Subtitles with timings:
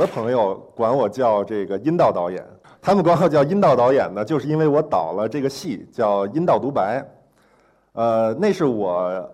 [0.00, 2.42] 有的朋友管我叫这个阴道导演，
[2.80, 7.00] 他们管我叫阴道导演呢，就是因为我导了这个戏叫《阴道独白》，
[7.92, 9.30] 呃，那是我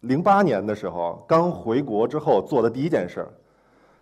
[0.00, 3.28] 零八年的时候刚回国之后做的第一件事儿。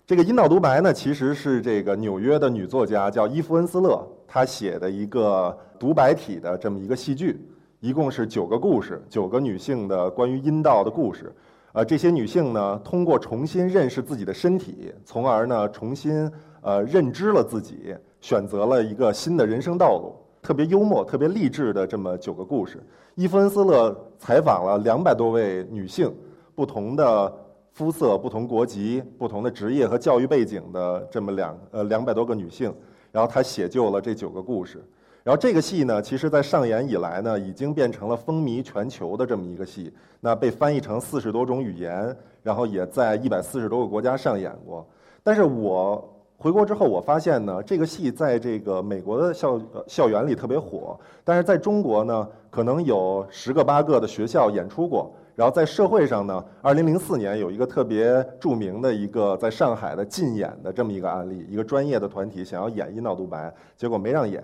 [0.07, 7.39] 这个《阴道独白》呢，其实是这个纽约的女作家叫伊芙恩斯勒，她写的一个独白体的这么一个戏剧，
[7.81, 11.31] 一共是九个故事，九个女性的关于阴道的故事。
[11.73, 20.15] 呃，这些女性呢，通过重新认识自己的身体，从而呢重新呃认知了自己，选择了一个新的人生道路。
[20.43, 22.85] 特别幽默、特别励志的这么九个故事。
[23.15, 26.13] 伊夫恩斯勒采访了两百多位女性，
[26.55, 27.33] 不同的
[27.73, 32.75] 肤色、不同国籍、不同的职业和教育背景的这么两呃两百多个女性，
[33.13, 34.85] 然后他写就了这九个故事。
[35.25, 39.93] 然后这个戏呢，其实在上演以来呢，已经变成了风靡全球的这么一个戏。
[40.19, 44.87] 那被翻译成四十多种语言，然后也在一百四十多个国家上演过。
[45.23, 55.13] 但是我回国之后，我发现呢，这个戏在这个美国的校校园里特别火，但是在中国呢，可能有十个八个的学校演出过。
[55.37, 64.43] 然后在社会上呢，二零零四年有一个特别著名的一个在上海的禁演的这么一个案例，一个专业的团体想要演《阴道独白》，结果没让演。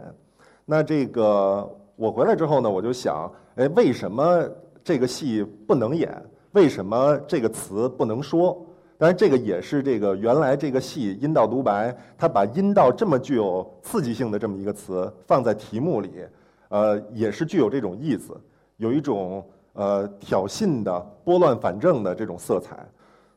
[0.70, 1.66] 那这个
[1.96, 4.46] 我回来之后呢，我就想，哎，为什么
[4.84, 6.14] 这个戏不能演？
[6.52, 8.54] 为什么这个词不能说？
[8.98, 16.10] 当然，这个也是这个原来这个戏《阴道独白》，它把阴道这么具有刺激性的这么一个词放在题目里，
[16.68, 18.38] 呃，也是具有这种意思，
[18.76, 22.86] 有一种呃挑衅的、拨乱反正的这种色彩。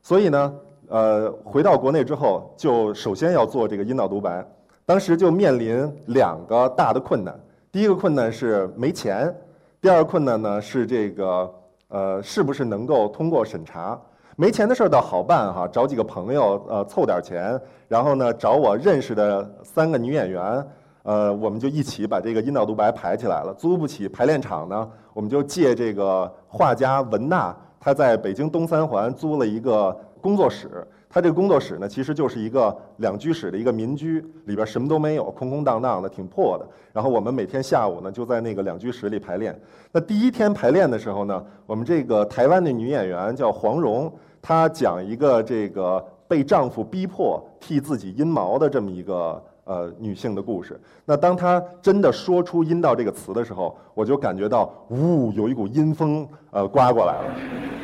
[0.02, 0.54] 所以呢，
[0.88, 4.46] 呃，回到国内之后，就首先要做这个阴道独白。
[4.84, 7.38] 当时就面临两个大的困难，
[7.70, 9.34] 第一个困难是没钱，
[9.80, 11.54] 第二个困难呢是这个
[11.88, 13.98] 呃是不是能够通过审查？
[14.34, 20.66] 没钱的事儿倒好办哈，找几个朋友呃凑点钱，然后呢找我认识的三个女演员，
[21.04, 23.54] 呃我们就一起把这个阴道独白排起来了。
[23.54, 30.84] 租不起排练场呢，我们就借这个画家文娜，她在北京东三环租了一个工作室。
[31.12, 36.66] 他这个工作室呢，其实就是一个两居室的一个民居，里边什么都没有，空空荡荡的，挺破的。
[36.90, 39.54] 然后我们每天下午呢，就在那个两居室里排练。
[39.92, 49.42] 那第一天排练的时候呢，我们这个台湾的女演员叫黄蓉，她讲一个这个被丈夫逼迫剃自己阴毛的这么一个。
[49.64, 50.78] 呃，女性的故事。
[51.04, 57.34] 那当她真的说出“阴道”这个词的时候，我就感觉到，呜，有一股阴风呃刮过来了，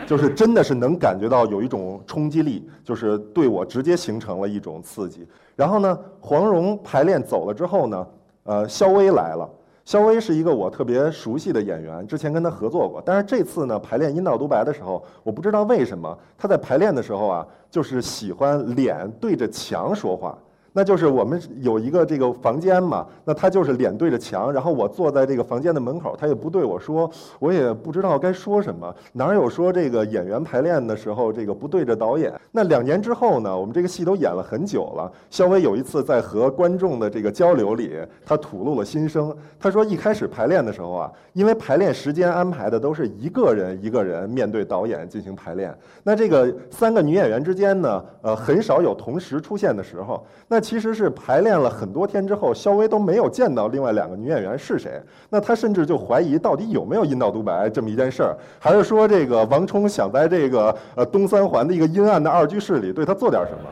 [0.08, 5.28] 就是真的是能感觉到有一种冲击力，就是对我直接形成了一种刺激。
[5.54, 8.06] 然后呢，黄蓉排练走了之后呢，
[8.44, 9.46] 呃，肖薇来了。
[9.84, 13.02] 肖薇是一个我特别熟悉的演员，之前跟她合作过。
[13.04, 20.38] 但是这次呢，排练《阴道独白》的时候，我不知道为什么她在排练的时候啊，就是喜欢脸对着墙说话。
[20.72, 28.94] 那就是我们有一个这个房间嘛，那他就是脸对着墙，然后我坐在这个房间的门口，他也不对我说，我也不知道该说什么。
[29.12, 32.32] 哪有说这个演员排练的时候这个不对着导演？
[32.52, 35.10] 那两年之后呢，我们这个戏都演了很久了。
[35.30, 39.34] 肖薇有一次在和观众的这个交流里，他吐露了心声。
[39.58, 50.24] 他说一开始排练的时候啊，因为排练时间安排的都是一个人一个人面对导演进行排练，那这个三个女演员之间呢，呃，很少有同时出现的时候。
[50.46, 55.00] 那其实是排练了很多天之后，肖薇都没有见到另外两个女演员是谁。
[55.30, 63.69] 那他甚至就怀疑到底有没有阴道独白这么一件事儿，还是说这个王冲想在这个呃东三环的一个阴暗的二居室里对他做点什么？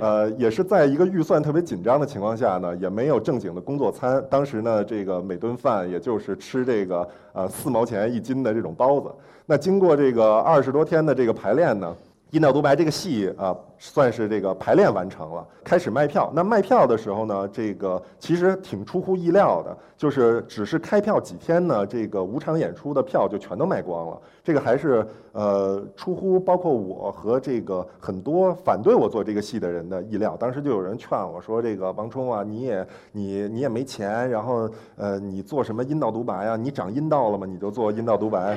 [0.00, 4.24] 呃，也是在一个预算特别紧张的情况下呢，也没有正经的工作餐。
[4.30, 9.10] 当时呢，这个每顿饭也就是吃这个呃四毛钱一斤的这种包子。
[9.44, 11.94] 那经过这个二十多天的这个排练呢。
[12.30, 16.30] 《阴道独白》这个戏啊，算是这个排练完成了，开始卖票。
[16.32, 24.20] 那卖票的时候呢，这个其实挺出乎意料的，就是只是开票几天呢，这个五场演出的票就全都卖光了。
[24.44, 30.36] 这个还是呃出乎包括我和这个很多反对我做这个戏的人的意料。
[30.38, 36.56] 当时就有人劝我说：“这个王冲啊，你也你你也没钱，然后呃你做什么阴道独白啊？
[36.56, 37.44] 你长阴道了吗？
[37.44, 38.56] 你就做阴道独白。”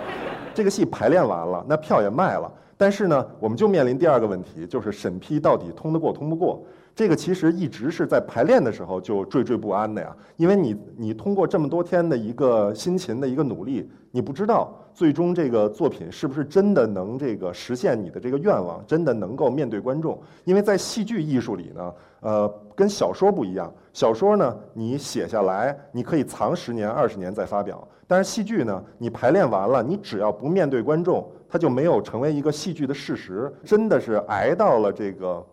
[0.53, 2.51] 这个戏排练完了，那票也卖了。
[2.83, 6.61] 但是呢，我们就面临第二个问题，就是审批到底通得过通不过。
[6.95, 20.21] 这个其实一直是在排练的时候就惴惴不安的呀，因为你你通过这么多天的一个辛勤的一个努力，你不知道最终这个作品是不是真的能这个实现你的这个愿望，真的能够面对观众。
[20.45, 31.27] 因为在戏剧艺术里呢，呃，跟小说不一样，小说呢你写下来，你可以藏十年二十年再发表，但是戏剧呢，你排练完了，你只要不面对观众。
[31.49, 35.45] 它就没有成为一个戏剧的事实，真的是挨到了这个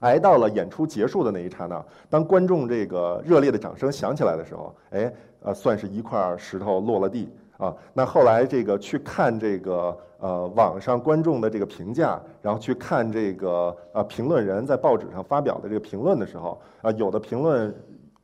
[0.00, 7.74] 挨到了演出结束的那一刹那，当观众这个热烈的掌声响起来的时候，哎，呃，算是一块石头落了地啊。
[7.94, 17.74] 那后来这个去看这个呃网上观众的这个评价，然后去看这个呃评论人在报纸上发表的这个评论的时候，啊，有的评论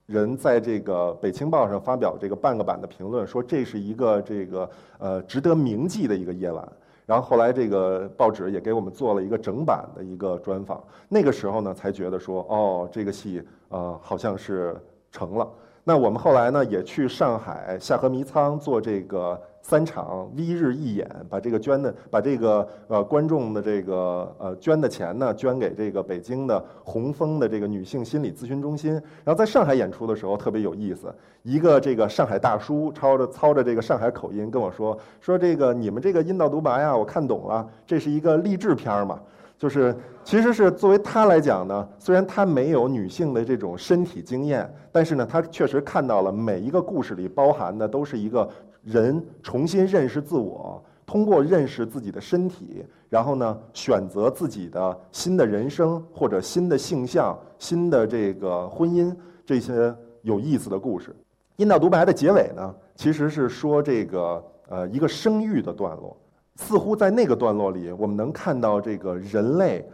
[0.05, 6.69] 人在这个《北青报》上发表这个半个版的评论，说这是一个这个呃值得铭记的一个夜晚。
[7.07, 14.77] 然后后来这个报纸也给我们做了一个整版的一个专访，那个时候呢才觉得说，哦，这个戏呃好像是
[15.11, 15.49] 成了。
[15.85, 19.41] 那我们后来呢也去上海下河迷仓做这个。
[19.65, 28.95] 三场 V 日一演，把这个捐的，把这个呃观众的这个呃捐的钱呢，捐给这个北京的红枫的这个女性心理咨询中心。
[29.23, 31.15] 然后在上海演出的时候特别有意思，
[31.45, 39.21] 一个这个上海大叔操着操着这个上海口音跟我说，说这个你们这个阴道独白呀，我看懂了，这是一个励志片嘛。
[39.63, 39.95] 就是，
[40.25, 48.49] 其实是作为他来讲呢，虽然他没有女性的这种身体经验，但是呢，他确实看到了每一个故事里包含的都是一个
[48.83, 59.15] 人重新认识自我，通过认识自己的身体，然后呢，选择自己的新的人生或者新的性向、新的这个婚姻
[59.47, 61.15] 这些有意思的故事。
[61.55, 66.17] 阴道独白的结尾呢，其实是说这个呃一个生育的段落。
[66.57, 69.89] 似乎在那个段落里，我们能看到这个人类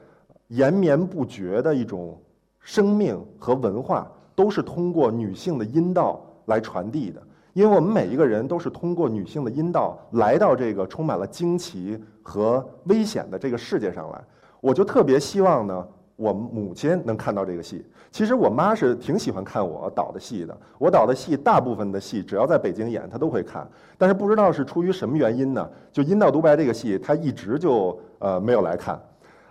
[0.49, 2.21] 延绵不绝的一种
[2.61, 7.23] 生命和文化，都是通过女性的阴道来传递的。
[7.55, 14.25] 因为我们每一个人都是通过女性的阴道来到这个充满了惊奇和危险的这个世界上来。
[14.61, 15.89] 我就特别希望呢。
[16.19, 20.59] 我母亲能看到这个戏，其实我妈是挺喜欢看我导的戏的。
[20.77, 23.65] 我导的戏大部分的戏，只要在北京演，她都会看。
[23.97, 25.71] 但是不知道是出于什么原因呢？
[25.93, 29.01] 就《阴道独白》这个戏，她一直就呃没有来看，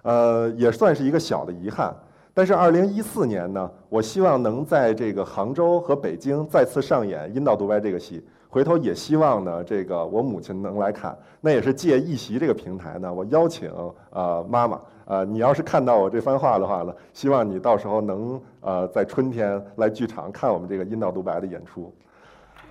[0.01, 1.95] 呃也算是一个小的遗憾。
[2.33, 8.21] 但是二零一四年呢，我希望能在这个杭州和北京再次上演《阴道独白》这个戏。
[8.57, 11.15] 回头也希望呢，这个我母亲能来看。
[11.39, 13.71] 那也是借一席这个平台呢，我邀请
[14.09, 14.81] 呃妈妈。
[15.05, 21.93] 呃，你要是看到我这番话的话呢，希望你到时候能呃在春天来剧场看我们这个阴道独白的演出，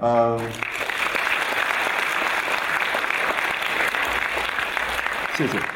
[0.00, 0.36] 嗯，
[5.38, 5.75] 谢谢。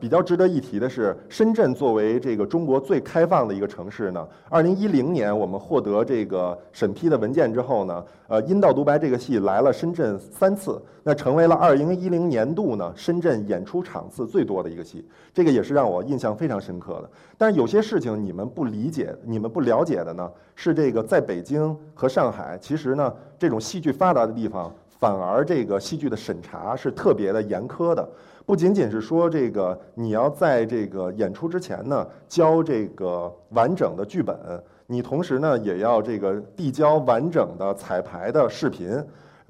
[0.00, 17.10] 比较值得一提的是，深圳作为这个中国最开放的一个城市呢，二零一零年我们获得这个审批的文件之后呢，呃，《阴道独白》这个戏来了深圳三次，那成为了二零一零年度呢深圳演出场次最多的一个戏，这个也是让我印象非常深刻的。
[17.36, 28.08] 但是有些事情你们不理解、你们不了解的呢，是这个在北京和上海，其实呢这种戏剧发达的地方，反而这个戏剧的审查是特别的严苛的。
[28.46, 34.36] 不仅仅是说这个，你要在这个演出之前呢交这个完整的剧本，
[34.86, 39.00] 你同时呢也要这个递交完整的彩排的视频，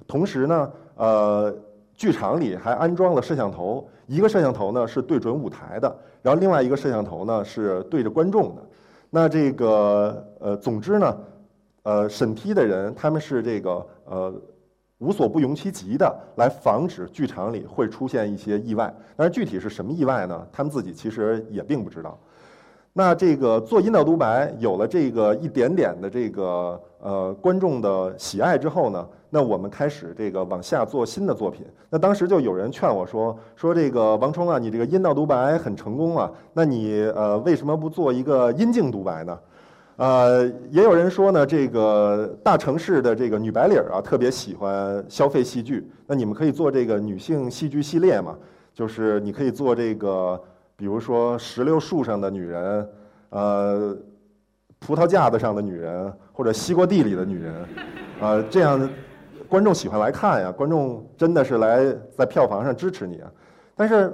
[0.06, 1.54] 同时呢，呃，
[1.94, 8.62] 剧场里还安装了摄像头，一个摄像头呢是对准舞台的，然后另外一个摄像头呢是对着观众的。
[9.08, 11.18] 那这个呃，总之呢，
[11.84, 14.34] 呃，审批的人他们是这个呃。
[15.00, 20.46] 无所不用其极的来防止剧场里会出现一些意外，但是具体是什么意外呢？
[20.52, 22.18] 他们自己其实也并不知道。
[22.92, 31.64] 那这个做阴道独白有了这个一点点的这个呃观众的喜爱之后呢，那我们开始这个往下做新的作品。
[31.88, 39.38] 那当时就有人劝我说说这个王冲啊，你这个阴道独白很成功啊，那你呃为什么不做一个阴茎独白呢？
[40.00, 45.86] 呃，也有人说呢，这个大城市的这个女白领啊，特别喜欢消费戏剧。
[46.06, 48.34] 那你们可以做这个女性戏剧系列嘛？
[48.72, 50.42] 就是你可以做这个，
[50.74, 52.88] 比如说石榴树上的女人，
[53.28, 53.94] 呃，
[54.78, 57.54] 葡萄架子上的女人，或者西瓜地里的女人，
[58.22, 58.88] 呃，这样
[59.50, 60.50] 观众喜欢来看呀。
[60.50, 63.30] 观众真的是来在票房上支持你啊。
[63.76, 64.10] 但是，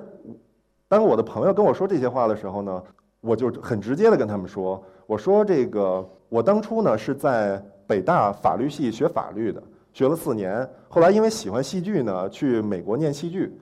[0.88, 2.82] 当我的朋友跟我说这些话的时候呢，
[3.26, 4.83] 我就很直接的跟他们说。
[5.06, 10.68] 我说这个，我当初呢是在北大法律系学法律的，学了四年。
[10.88, 13.52] 后来因为喜欢戏剧呢，去美国念戏剧。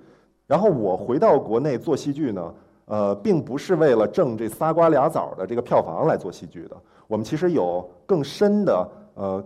[0.47, 2.55] 然后我回到国内做戏剧呢，
[2.85, 6.77] 呃，并不是为了挣这仨瓜俩枣的这个票房来做戏剧的。
[7.07, 9.45] 我们其实有更深的呃，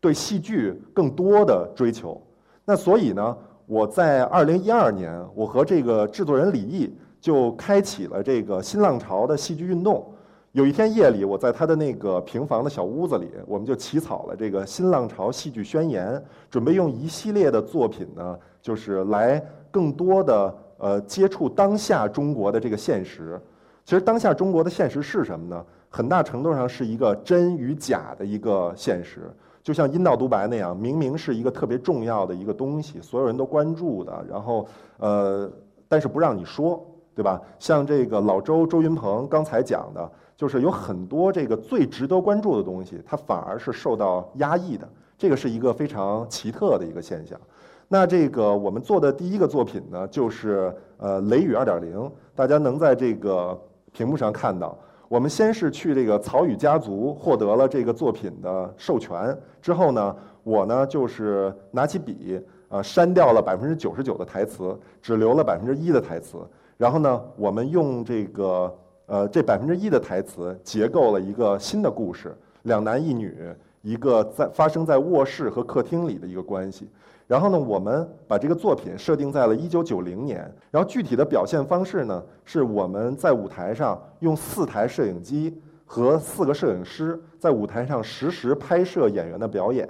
[0.00, 2.20] 对戏剧更多的追求。
[2.64, 10.04] 那所以呢，我在二零一二年，我和这个制作人李毅就开启了这个新浪潮的戏剧运动。
[10.50, 23.40] 有一天夜里，我在他的那个平房的小屋子里，我们就起草了这个新浪潮戏剧宣言，准备用一系列的作品呢，就是来更多的呃接触当下中国的这个现实。
[23.84, 25.64] 其实当下中国的现实是什么呢？
[25.88, 29.32] 很大程度上是一个真与假的一个现实。
[29.62, 34.66] 就像阴道独白那样，明明是一个特别重要的一个东西，所有人都关注的，然后
[34.98, 35.48] 呃，
[35.88, 37.40] 但是不让你说，对吧？
[37.58, 44.88] 像这个老周周云鹏刚才讲的，就是有很多这个最值得关注的东西，它反而是受到压抑的。
[45.18, 47.38] 这个是一个非常奇特的一个现象。
[47.86, 51.96] 那这个我们做的第一个作品呢，就是呃《雷雨二点零》，
[52.34, 53.56] 大家能在这个
[53.92, 54.76] 屏幕上看到。
[55.08, 62.40] 我们先是去这个曹禺家族获得了这个作品的授权，之后呢，我呢就是拿起笔，
[62.70, 66.38] 呃，删掉了百分之九十九的台词，只留了百分之一的台词。
[66.82, 76.90] 然后呢，我们用这个呃这百分之一的台词结构了一个新的故事，两男一女，一个在发生在卧室和客厅里的一个关系。
[77.28, 80.38] 然后呢，我们把这个作品设定在了一九九零年。
[80.72, 89.88] 然后具体的表现方式呢，是我们在舞台上用四台摄影机和四个摄影师在舞台上实时拍摄演员的表演。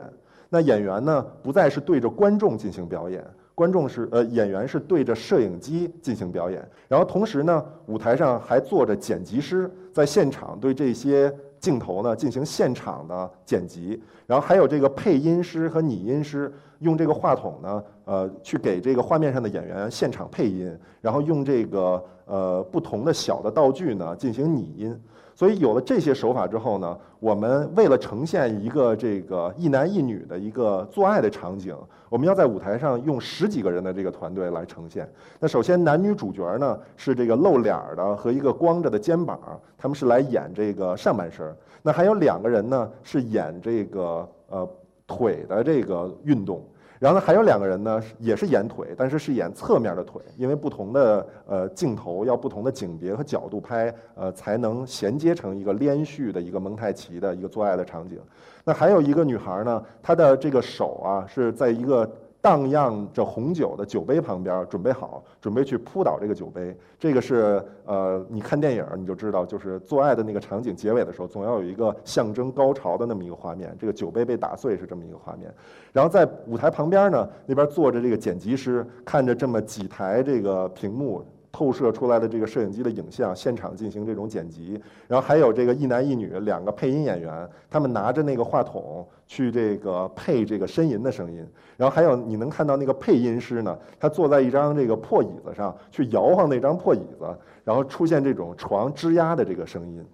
[0.51, 6.67] 那演员呢，不再是对着观众进行表演，观众是呃演员是对着摄影机进行表演。
[6.89, 11.35] 然后同时呢，舞台上还坐着剪辑师，在现场对这些。
[11.63, 25.01] 镜头呢进行现场的剪辑，然后还有这个配音师和拟音师用这个话筒呢，呃，去给这个画面上的演员现场配音，然后用这个呃不同的小的道具呢进行拟音。
[25.43, 31.77] 所以有了这些手法之后呢，我们为了呈现一个这个一男一女的一个做爱的场景，
[32.09, 35.13] 我们要在舞台上用十几个人的这个团队来呈现。
[35.41, 39.37] 那首先男女主角呢是这个露脸的和一个光着的肩膀，
[39.77, 41.45] 他们是来演这个上半身。
[41.83, 44.69] 那还有两个人呢是演这个呃
[45.09, 46.65] 腿的这个运动。
[47.03, 58.21] 然后呢，还有两个人呢，也是演腿，但是是演侧面的腿，因为不同的呃镜头要不同的景别和角度拍，呃才能衔接成一个连续的一个蒙太奇的一个做爱的场景。
[58.63, 62.09] 那还有一个女孩呢，她的这个手啊是在一个。
[62.43, 66.77] 荡漾着红酒的酒杯旁边，准备好，准备去扑倒这个酒杯。
[66.99, 73.73] 这个是呃，你看电影你就知道，就是做爱的那个场景，结尾的时候总要有一个象征高潮的那么一个画面。
[73.79, 75.55] 这个酒杯被打碎是这么一个画面。
[75.93, 81.25] 然后在舞台旁边呢，那边坐着这个剪辑师，看着这么几台这个屏幕。
[81.53, 97.27] 透射出来的这个摄影机的影像，现场进行这种剪辑，然后还有这个一男一女两个配音演员，他们拿着那个话筒去这个配这个呻吟的声音，然后还有你能看到那个配音师呢，他坐在一张这个破椅子上去摇晃那张破椅子，
[97.63, 100.05] 然后出现这种床吱呀的这个声音。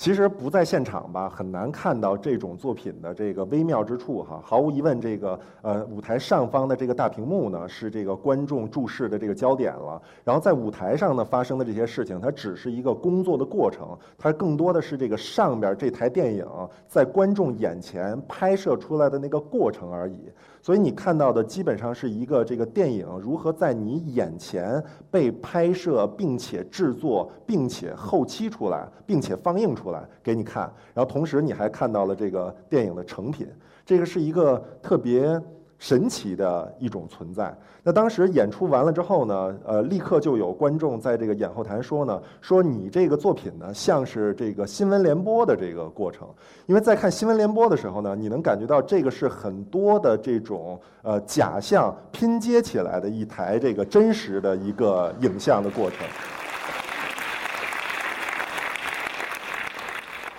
[0.00, 4.40] 其实不在现场吧，很难看到这种作品的这个微妙之处哈。
[4.42, 10.00] 毫无疑问，这个呃舞台上方的这个大屏幕呢，是这个观众注视的这个焦点了。
[10.24, 16.46] 然后在舞台上呢发生的这些事情，它只是一个工作的过程，它更多的是这个上边这台电影
[16.88, 20.30] 在观众眼前拍摄出来的那个过程而已。
[20.62, 30.64] 所以你看到的基本上是一个这个电影如何在你眼前被拍摄，并且制作，并且后期出来，并且放映出来给你看。
[30.94, 33.48] 然后同时你还看到了这个电影的成品，
[33.84, 35.40] 这个是一个特别。
[35.80, 37.52] 神奇的一种存在。
[37.82, 46.28] 那当时演出完了之后呢，呃，立刻就有观众在这个演后台说呢，说你这个作品呢像是这个新闻联播的这个过程。
[46.66, 56.06] 因为在看新闻联播的时候呢，你能感觉到这个是很多的这种呃假象拼接起来的一台这个真实的一个影像的过程。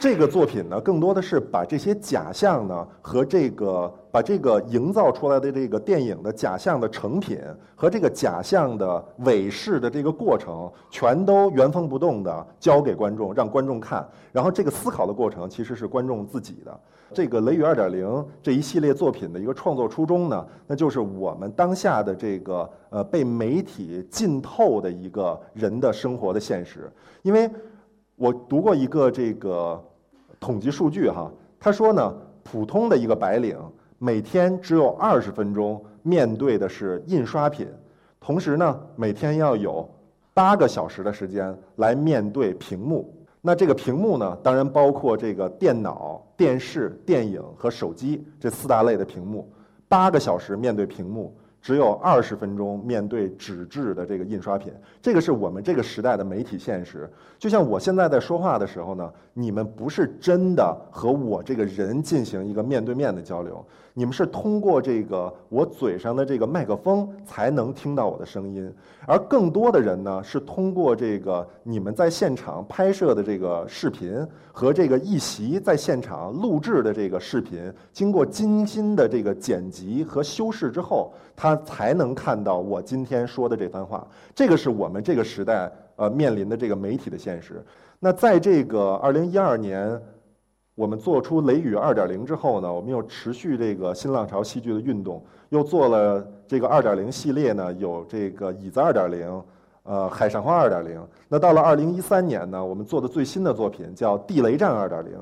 [0.01, 7.39] 这个作品呢，更多的是把这些假象呢和这个把这个营造出来的这个电影的假象的成品
[7.75, 14.03] 和这个假象的伪饰的这个过程，全都原封不动的交给观众，让观众看。
[14.31, 16.79] 然后这个思考的过程其实是观众自己的。
[17.13, 18.07] 这个《雷雨二点零》
[18.41, 26.91] 这一系列作品的一个创作初衷呢，那就是我们当下的这个呃被媒体浸透的一个人的生活的现实。
[27.21, 27.47] 因为
[28.15, 29.79] 我读过一个这个。
[30.41, 33.55] 统计数据哈，他说呢，普通的一个白领
[33.99, 37.67] 每天只有二十分钟面对的是印刷品，
[38.19, 39.87] 同时呢，每天要有
[40.33, 43.15] 八个小时的时间来面对屏幕。
[43.39, 49.47] 那这个屏幕呢，当然包括这个电脑、电视、电影和手机这四大类的屏幕。
[49.87, 57.09] 八个小时面对屏幕，只有二十分钟面对纸质的这个印刷品，这个是我们这个时代的媒体现实。
[57.37, 63.63] 就像我现在在说话的时候呢，你们不是真的和我这个人进行一个面对面的交流，
[63.93, 68.71] 你们是通过这个我嘴上的这个麦克风才能听到我的声音，
[69.05, 81.50] 而更多的人呢是通过这个你们在现场拍摄的这个视频和这个一席在现场录制的这个视频，经过精心的这个剪辑和修饰之后，他。
[81.57, 84.05] 才能看到我今天说的这番话，
[84.35, 87.63] 这个是我们这个时代呃面临的这个媒体的现实。
[87.99, 90.01] 那在这个二零一二年，
[90.73, 99.43] 我们做出《雷雨二点零》之后呢，我们又持续这个新浪潮戏剧的运动，又做了这个二点零系列呢，有这个椅子二点零，
[99.83, 100.99] 呃，海上花二点零。
[101.27, 105.13] 那到了二零一三年呢，我们做的最新的作品叫《地雷战二点零》。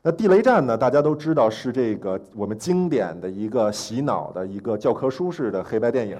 [0.00, 0.76] 那地雷战呢？
[0.76, 6.16] 大家都知道是这个我们经典的一个洗脑的一个教科书式的黑白电影。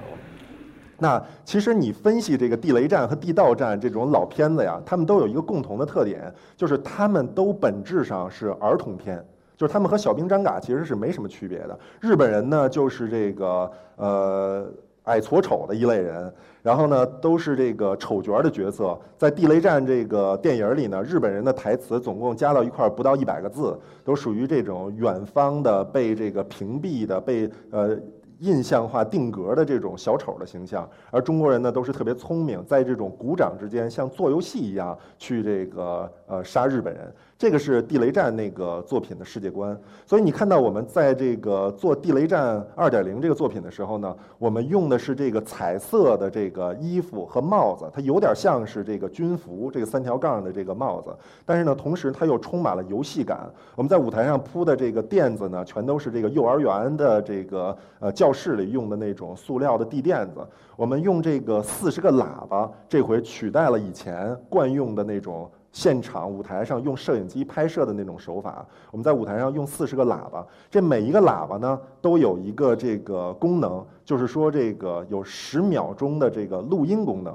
[0.99, 9.25] 那其实你分析这个地雷战和地道战这种老片子呀，他们都有一个共同的特点，就是他们都本质上是儿童片，
[9.57, 11.79] 就是他们和小兵张嘎其实是没什么区别的。
[12.01, 14.67] 日本人呢，就是这个呃。
[15.09, 16.31] 爱矬丑的一类人，
[16.63, 18.97] 然后呢，都是这个丑角的角色。
[19.17, 23.75] 在《地雷战》这个电影里呢，日本人的台词总共加到一块不到一百个字，
[24.05, 27.99] 都属于这种远方的被这个屏蔽的、被呃
[28.41, 30.89] 印象化定格的这种小丑的形象。
[31.11, 37.13] 而中国人呢，都是特别聪明，在这种鼓掌之间，像做游戏一样去这个呃杀日本人。
[37.39, 51.17] 这个是地雷战那个作品的世界观，所以你看到我们在这个做地雷战二点零这个作品的时候呢，我们用的是这个彩色的这个衣服和帽子，它有点像是这个军服，这个三条杠的这个帽子，
[51.47, 53.49] 但是呢，同时它又充满了游戏感。
[53.77, 60.45] 我们在舞台上铺的这个垫子呢，全都是这个幼儿园的这个呃教室里用的那种塑料的地垫子。
[60.75, 65.49] 我们用这个四十个喇叭，这回取代了以前惯用的那种。
[65.79, 77.33] 现场舞台上用摄影机拍摄的那种手法，我们在舞台上用四十个喇叭，这每一个喇叭呢都有一个这个功能，就是说这个有十秒钟的这个录音功能。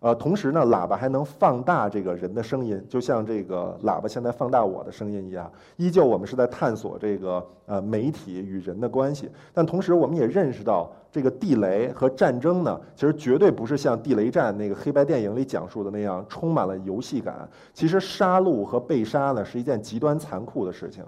[0.00, 5.50] 呃，同时呢，喇叭还能放大这个人的声音，就像这个喇叭现在放大我的声音一样。
[5.76, 17.48] 依旧，我们是在探索这个呃媒体与人的关系，但同时我们也认识到，这个地雷和战争呢，其实绝对不是像地雷战那个黑白电影里讲述的那样充满了游戏感。
[17.72, 21.02] 其实杀戮和被杀呢，是一件极端残酷的事情。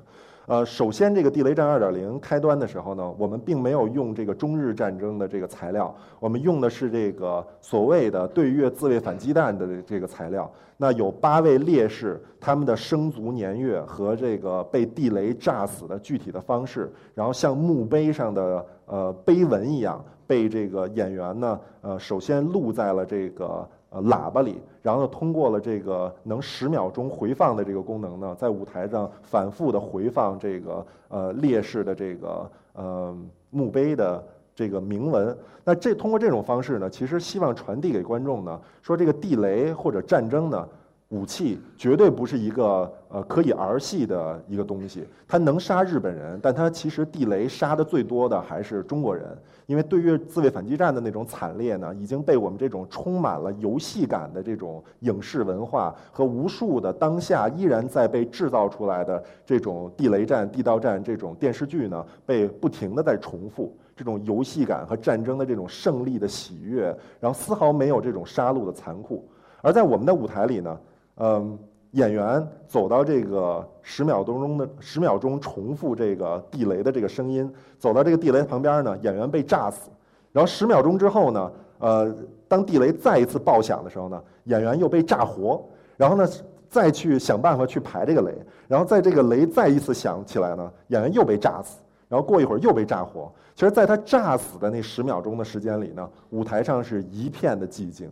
[0.48, 10.50] 呃，首先，这个地雷战二点零开端的时候呢，我们并没有用这个中日战争的这个材料，我们用的是这个所谓的对越自卫反击弹的这个材料。
[10.78, 23.68] 那有八位烈士，他们的生卒年月和这个被地雷炸死的具体的方式，然后像墓碑上的呃碑文一样，被这个演员呢，呃，首先录在了这个。
[23.90, 33.16] 呃，喇叭里，然后，通过了这个能十秒钟回放的这个功能呢，在舞台上反复的回放这个呃烈士的这个呃
[33.51, 34.22] 墓碑的
[34.55, 35.37] 这个铭文。
[35.64, 40.68] 那这通过这种方式呢，其实希望传递给观众呢，说这个地雷或者战争呢。
[41.09, 49.27] 武器绝对不是一个呃可以儿戏的一个东西，它能杀日本人，但它其实地雷杀的最多的还是中国人，
[49.64, 69.27] 因为对越自卫反击战的那种惨烈呢，已经被我们这种充满了游戏感的这种影视文化和无数的当下依然在被制造出来的这种地雷战、地道战这种电视剧呢，被不停的在重复这种游戏感和战争的这种胜利的喜悦，然后丝毫没有这种杀戮的残酷，
[69.62, 70.79] 而在我们的舞台里呢。
[71.20, 71.59] 嗯，
[71.92, 79.90] 演员走到这个十秒钟中的十秒钟重复这个地雷的这个声音，走到这个地雷旁边呢，演员被炸死，
[80.33, 82.14] 然后十秒钟之后呢，呃，
[82.46, 85.61] 当地雷再一次爆响的时候呢，演员又被炸活，
[85.96, 86.28] 然后呢，
[86.68, 88.33] 再去想办法去排这个雷，
[88.68, 93.33] 然后在这个雷再一次响起来呢，演员又被炸死，然后过一会儿又被炸活。
[93.57, 98.09] 其实，在他炸死的那十秒钟的时间里呢，舞台上是一片的寂静，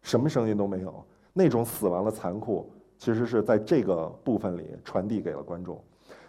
[0.00, 1.04] 什么声音都没有。
[1.38, 5.78] 那种死亡的残酷，其实是在这个部分里传递给了观众。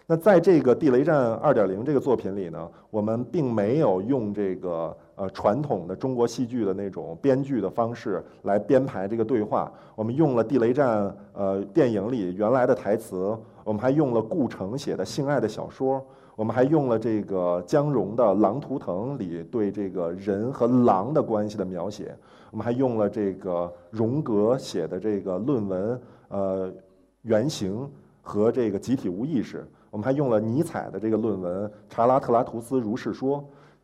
[0.06, 16.06] 那在这个《地雷战二点零》这个作品里呢，我们并没有用这个呃传统的中国戏剧的那种编剧的方式来编排这个对话，我们用了《地雷战》呃电影里原来的台词，我们还用了顾城写的性爱的小说。
[16.38, 22.16] 我们还用了这个姜蓉的《狼图腾》里对这个人和狼的关系的描写，
[22.52, 26.72] 我们还用了这个荣格写的这个论文，呃，
[27.24, 27.90] 原型
[28.22, 33.40] 和这个集体无意识，我们还用了尼采的这个论文《查拉特拉图斯如是说》，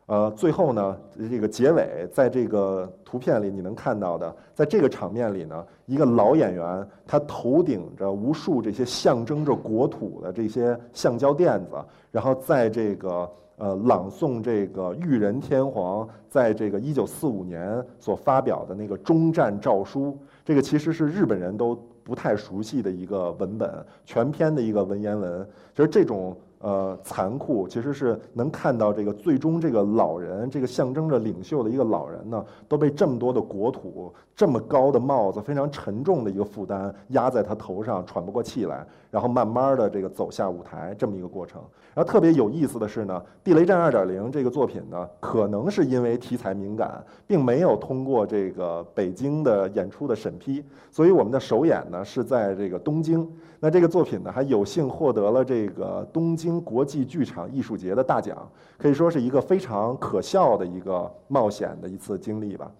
[0.06, 0.96] 呃，最后呢，
[1.30, 11.76] 这个结尾在这个图片里你能看到的，在这个场面里呢，一个老演员他头顶着无数这些象征着国土的这些橡胶垫子，
[12.10, 23.72] 然后在这个呃朗诵这个裕仁天皇在这个一九四五年所发表的那个终战诏书，这个其实是日本人都不太熟悉的一个文本，
[24.04, 26.36] 全篇的一个文言文，就是这种。
[26.64, 41.60] 呃，残酷其实是能看到这个最终这个老人，这个象征着领袖的一个老人呢，都被这么多的国土、这么高的帽子、非常沉重的一个负担压在他头上，喘不过气来，然后慢慢的这个走下舞台这么一个过程。
[41.94, 53.30] 然后特别有意思的是呢，《地雷战二点零》这个作品呢，可能是因为题材敏感，并没有通过这个北京的演出的审批，所以我们的首演呢是在这个东京。
[53.60, 62.70] 那这个作品呢，还有幸获得了这个东京国际剧场艺术节的大奖，可以说是一个非常可笑的一个冒险的一次经历吧。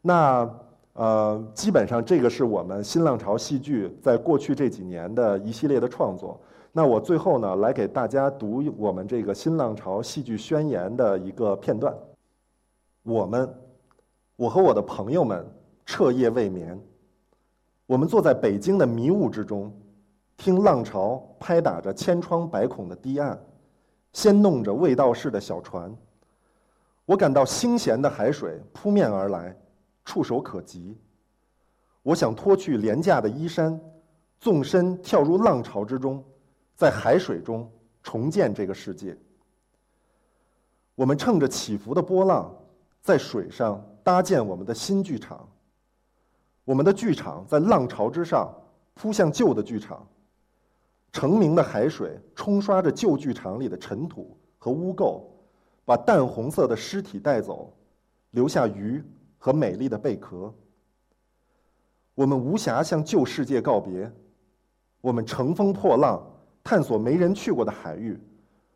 [0.00, 0.48] 那
[0.94, 6.40] 呃，基本上这个是我们新浪潮戏剧在过去这几年的一系列的创作。
[6.72, 11.94] 那我最后呢，来给大家读我们这个新浪潮戏剧宣言的一个片段。
[13.02, 13.48] 我们，
[14.36, 15.46] 我和我的朋友们
[15.86, 16.78] 彻夜未眠，
[17.86, 19.72] 我们坐在北京的迷雾之中。
[20.38, 23.38] 听浪潮拍打着千疮百孔的堤岸，
[24.12, 25.94] 掀弄着未到市的小船。
[27.04, 29.54] 我感到腥咸的海水扑面而来，
[30.04, 30.96] 触手可及。
[32.02, 33.78] 我想脱去廉价的衣衫，
[34.38, 36.24] 纵身跳入浪潮之中，
[36.76, 37.68] 在海水中
[38.02, 39.18] 重建这个世界。
[40.94, 42.54] 我们乘着起伏的波浪，
[43.02, 45.46] 在水上搭建我们的新剧场。
[46.64, 48.54] 我们的剧场在浪潮之上
[48.94, 50.06] 扑向旧的剧场。
[51.12, 55.22] 澄明的海水冲刷着旧剧场里的尘土和污垢，
[55.84, 57.72] 把淡红色的尸体带走，
[58.32, 59.02] 留下鱼
[59.38, 60.52] 和美丽的贝壳。
[62.14, 64.10] 我们无暇向旧世界告别，
[65.00, 66.20] 我们乘风破浪，
[66.62, 68.20] 探索没人去过的海域，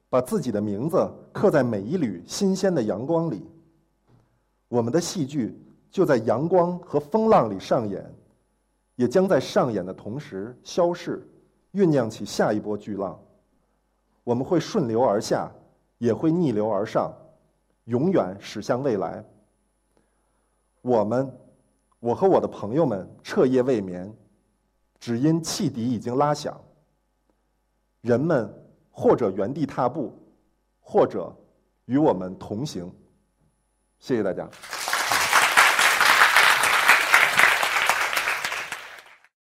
[0.08, 3.44] 把自己的名字刻在每一缕新鲜的阳光里。
[4.68, 8.10] 我们的戏剧就在阳光和风浪里上演，
[8.96, 11.28] 也将在上演的同时消逝。
[11.72, 13.18] 酝酿起下一波巨浪，
[14.24, 15.50] 我们会顺流而下，
[15.98, 17.12] 也会逆流而上，
[17.84, 19.24] 永远驶向未来。
[20.82, 21.32] 我们，
[22.00, 24.12] 我和我的朋友们彻夜未眠，
[25.00, 26.60] 只因汽笛已经拉响。
[28.00, 28.52] 人们
[28.90, 30.12] 或者原地踏步，
[30.80, 31.34] 或者
[31.86, 32.92] 与我们同行。
[34.00, 34.48] 谢谢大家。